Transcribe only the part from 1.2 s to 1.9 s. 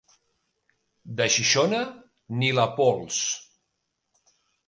Xixona,